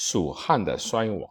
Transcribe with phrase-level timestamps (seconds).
[0.00, 1.28] 蜀汉的衰亡。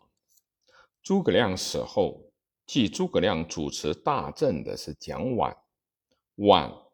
[1.01, 2.33] 诸葛亮死后，
[2.65, 5.55] 继诸葛亮主持大政的是蒋琬。
[6.35, 6.91] 琬，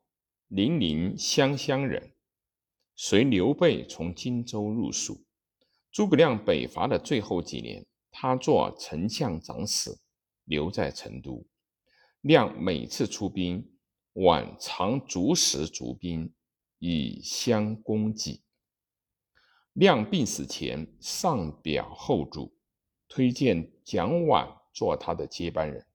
[0.49, 2.13] 零陵湘乡人，
[2.95, 5.25] 随刘备从荆州入蜀。
[5.91, 9.97] 诸葛亮北伐的最后几年，他做丞相长史，
[10.43, 11.43] 留在成都。
[12.21, 13.67] 亮每次出兵，
[14.13, 16.31] 琬常足食足兵
[16.77, 18.43] 以相供给。
[19.73, 22.53] 亮病死前上表后主，
[23.07, 25.85] 推荐蒋琬做他的接班人。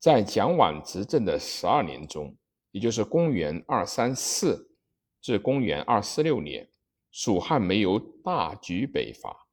[0.00, 2.36] 在蒋琬执政的十二年中，
[2.72, 4.72] 也就是公元二三四
[5.20, 6.68] 至公元二四六年，
[7.12, 9.46] 蜀汉没有大举北伐。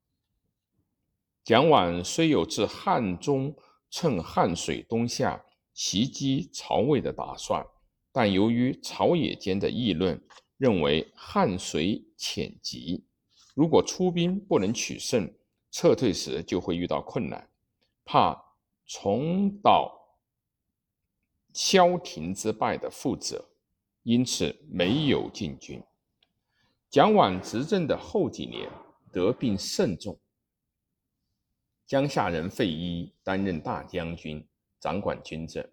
[1.44, 3.55] 蒋琬虽有至汉中，
[3.91, 7.64] 趁汉水东下袭击曹魏的打算，
[8.12, 10.20] 但由于朝野间的议论，
[10.58, 13.05] 认为汉水浅急。
[13.55, 15.27] 如果出兵不能取胜，
[15.72, 17.50] 撤退时就会遇到困难，
[18.05, 18.40] 怕
[18.85, 19.91] 重蹈
[21.54, 23.43] 萧亭之败的覆辙，
[24.04, 25.82] 因此没有进军。
[26.90, 28.70] 蒋琬执政的后几年
[29.12, 30.18] 得病甚重，
[31.85, 34.46] 江夏人费祎担任大将军，
[34.80, 35.68] 掌管军政。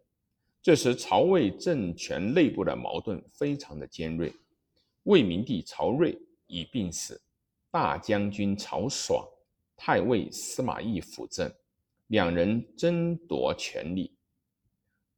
[0.61, 4.33] 这时曹魏政权内部的矛盾非常的尖锐，
[5.05, 7.22] 魏明帝曹睿已病死。
[7.73, 9.27] 大将军曹爽、
[9.75, 11.51] 太尉司马懿辅政，
[12.09, 14.15] 两人争夺权力。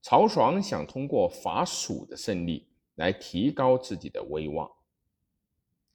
[0.01, 4.71] 曹爽想通过伐蜀的胜利来提高自己的威望，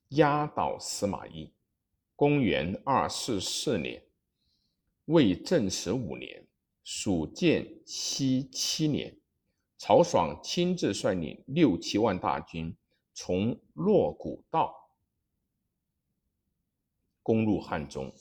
[0.10, 1.54] 压倒司马懿。
[2.14, 4.04] 公元二四四年，
[5.06, 6.46] 魏正始五年，
[6.84, 9.18] 蜀建熙七年，
[9.78, 12.76] 曹爽亲自率领六七万大军
[13.14, 14.76] 从洛谷道。
[17.30, 18.12] 攻入汉中，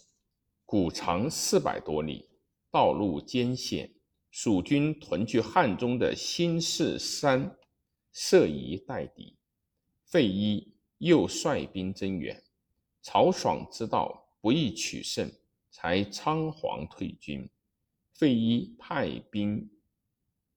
[0.67, 2.29] 谷长四百多里，
[2.71, 3.91] 道路艰险。
[4.31, 7.57] 蜀军屯据汉中的新市山，
[8.13, 9.35] 设疑待敌。
[10.05, 12.45] 费祎又率兵增援，
[13.01, 15.33] 曹爽知道不易取胜，
[15.71, 17.49] 才仓皇退军。
[18.13, 19.71] 费祎派兵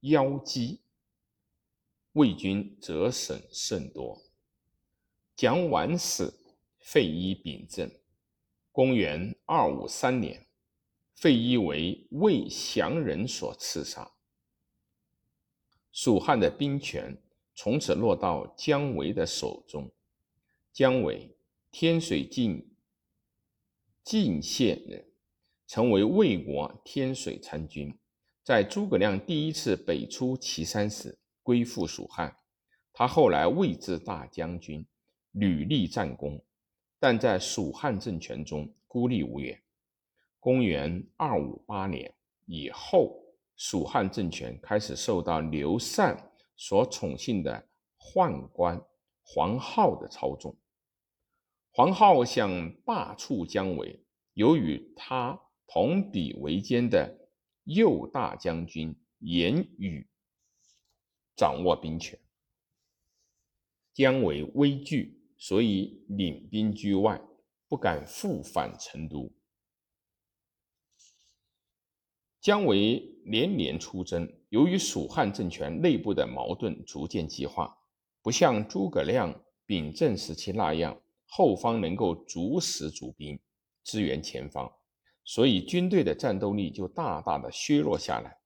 [0.02, 0.82] 邀击，
[2.12, 4.22] 魏军折损甚多。
[5.38, 6.38] 蒋琬死，
[6.82, 7.90] 费祎秉政。
[8.72, 10.46] 公元二五三年，
[11.14, 14.10] 费祎为魏降人所刺杀，
[15.92, 17.22] 蜀汉的兵权
[17.54, 19.92] 从此落到姜维的手中。
[20.72, 21.36] 姜维，
[21.70, 22.66] 天水郡
[24.06, 25.06] 晋县人，
[25.68, 27.94] 成为魏国天水参军。
[28.42, 32.38] 在诸葛亮第一次北出祁山时，归附蜀汉。
[32.94, 34.86] 他后来位至大将军，
[35.32, 36.42] 屡立战功。
[37.02, 39.60] 但在蜀汉政权中孤立无援。
[40.40, 42.14] 公元二五八年
[42.46, 43.20] 以后，
[43.56, 47.68] 蜀汉政权开始受到刘禅所宠幸的
[47.98, 48.80] 宦官
[49.24, 50.56] 黄皓的操纵。
[51.72, 54.00] 黄皓想罢黜姜维，
[54.34, 57.18] 由于他同比为奸的
[57.64, 60.08] 右大将军严羽
[61.36, 62.20] 掌握兵权，
[63.92, 65.20] 姜维畏惧。
[65.44, 67.20] 所以领兵居外，
[67.68, 69.34] 不敢复返成都。
[72.40, 77.76] 姜维连连出征，由于蜀汉政权内部的矛盾逐渐激化，
[78.22, 79.34] 不像诸葛亮
[79.66, 83.40] 秉政时期那样，后方能够主使主兵
[83.84, 84.72] 支援前方，
[85.24, 88.38] 所以军队的战斗力就大大的削弱下来。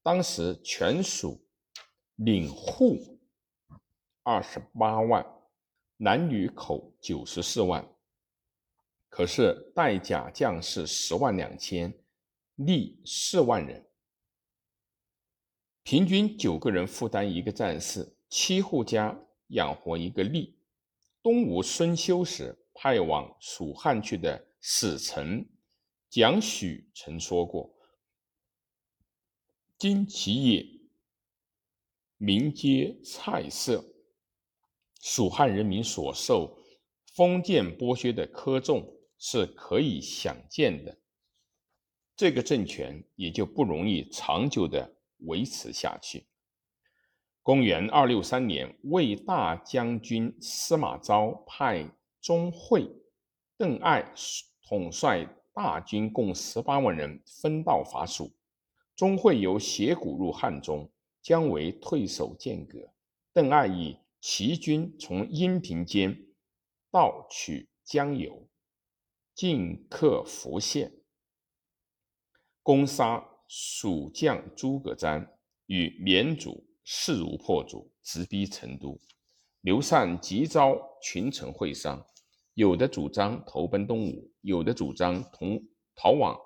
[0.00, 1.44] 当时全蜀
[2.14, 3.18] 领户
[4.22, 5.26] 二十八万。
[5.98, 7.88] 男女口九十四万，
[9.08, 11.90] 可是带甲将士十万两千，
[12.58, 13.88] 吏四万人，
[15.82, 19.18] 平均九个人负担一个战士，七户家
[19.48, 20.54] 养活一个吏。
[21.22, 25.48] 东吴孙休时派往蜀汉去的使臣
[26.10, 27.74] 蒋许曾说过
[29.78, 30.66] ：“今其业，
[32.18, 33.82] 民皆菜色。”
[35.08, 36.58] 蜀汉人民所受
[37.14, 38.84] 封建剥削的苛重
[39.18, 40.98] 是可以想见的，
[42.16, 46.26] 这个政权也就不容易长久的维持下去。
[47.40, 51.88] 公元二六三年，魏大将军司马昭派
[52.20, 52.90] 钟会、
[53.56, 54.04] 邓艾
[54.68, 55.24] 统帅
[55.54, 58.28] 大军共十八万人分道伐蜀。
[58.96, 60.90] 钟会由斜谷入汉中，
[61.22, 62.92] 姜维退守剑阁，
[63.32, 63.96] 邓艾以。
[64.20, 66.26] 齐军从阴平间
[66.90, 68.48] 盗取江油，
[69.34, 70.92] 进克福县，
[72.62, 75.28] 攻杀蜀将诸葛瞻，
[75.66, 79.00] 与绵主势如破竹，直逼成都。
[79.60, 82.04] 刘禅急召群臣会商，
[82.54, 85.62] 有的主张投奔东吴，有的主张同
[85.94, 86.36] 逃往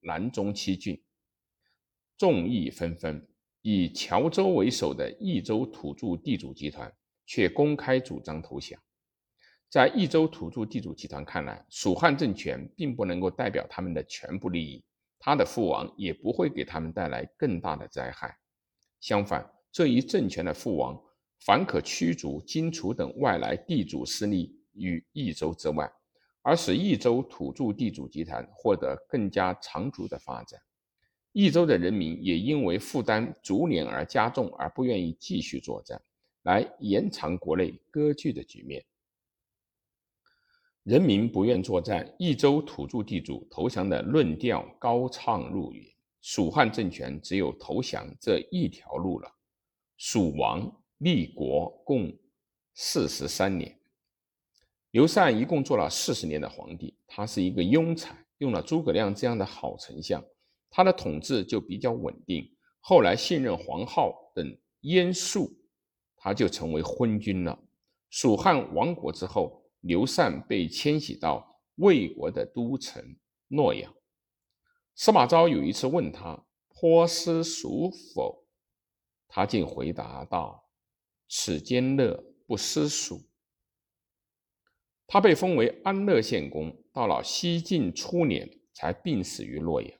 [0.00, 1.00] 南中七郡。
[2.16, 3.28] 众议纷纷。
[3.60, 6.90] 以谯周为首的益州土著地主集团
[7.28, 8.80] 却公开主张投降。
[9.68, 14.82] 在益州土著地主集团看来，蜀汉政权并不能够代表他们的全部利益，
[15.18, 18.34] 他的覆亡也不会给他们带来更大的灾害。
[18.98, 20.98] 相反，这一政权的覆亡，
[21.44, 25.86] 反可驱逐荆楚等外来地主势力于益州之外，
[26.40, 30.58] 而使益州土著地主集团获得更加长足的发展。
[31.32, 36.00] 益州的人民也因为负担逐年而加重，而不愿意继续作战，
[36.42, 38.84] 来延长国内割据的局面。
[40.84, 45.86] 人民不愿作战，益州土著地主投降的论调高唱入云，
[46.22, 49.30] 蜀汉政权只有投降这一条路了。
[49.98, 52.16] 蜀王立国共
[52.72, 53.78] 四十三年，
[54.92, 60.24] 刘禅一共做了四十年的皇帝，他是一个庸才，用了诸葛亮这样的好丞相。
[60.70, 62.50] 他的统治就比较稳定。
[62.80, 65.52] 后来信任黄皓等燕术，
[66.18, 67.58] 他就成为昏君了。
[68.10, 73.16] 蜀汉亡国之后，刘禅被迁徙到魏国的都城
[73.48, 73.94] 洛阳。
[74.94, 78.44] 司马昭有一次问他：“颇思蜀否？”
[79.28, 80.68] 他竟回答道
[81.28, 83.28] ：“此间乐，不思蜀。”
[85.06, 89.90] 他被封为安乐县公，到了西晋初年才病死于洛阳。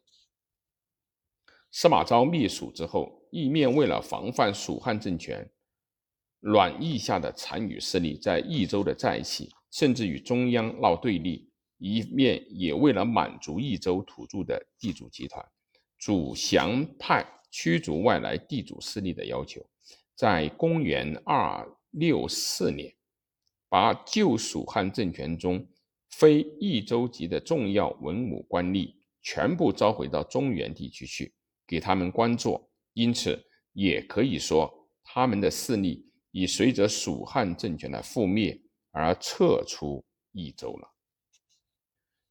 [1.70, 5.50] 司马昭灭蜀之后，一面为了防范蜀汉政权
[6.40, 11.48] 阮意下的残余势力在益州的再起，甚至与中央闹对立；
[11.78, 15.44] 一面也为了满足益州土著的地主集团
[15.98, 19.64] 主降派驱逐外来地主势力的要求，
[20.14, 22.94] 在公元二六四年，
[23.68, 25.66] 把旧蜀汉政权中
[26.10, 31.34] 非益州籍的重要文武官吏全部召回到中原地区去。
[31.66, 38.60] 给他们官做，因此也可以说，他们的势力已随着蜀汉政权的覆灭
[38.90, 40.88] 而撤出益州了。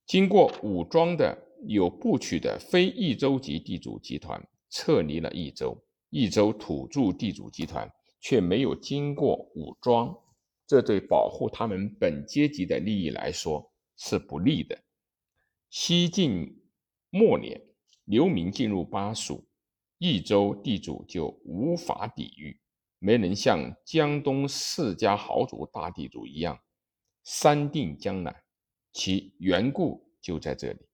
[0.05, 5.77] 经过武装的有部曲的非益州籍地主集团撤离了益州，
[6.09, 10.17] 益州土著地主集团却没有经过武装，
[10.65, 14.77] 这对保护他们本阶级的利益来说是不利的。
[15.69, 16.61] 西晋
[17.09, 17.61] 末年。
[18.07, 19.45] 流民进入巴蜀，
[19.97, 22.57] 益州地主就无法抵御，
[22.99, 26.59] 没能像江东世家豪族大地主一样
[27.23, 28.43] 三定江南，
[28.91, 30.86] 其缘故就在这里。